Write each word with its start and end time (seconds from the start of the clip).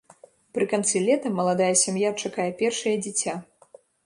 Пры 0.57 0.65
канцы 0.71 1.01
лета 1.07 1.31
маладая 1.41 1.69
сям'я 1.83 2.09
чакае 2.25 2.47
першае 2.63 2.95
дзіця. 3.05 3.39